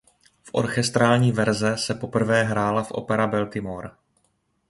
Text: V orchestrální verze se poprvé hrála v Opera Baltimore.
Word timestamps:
V 0.43 0.49
orchestrální 0.53 1.31
verze 1.31 1.77
se 1.77 1.93
poprvé 1.95 2.43
hrála 2.43 2.83
v 2.83 2.91
Opera 2.91 3.27
Baltimore. 3.27 3.89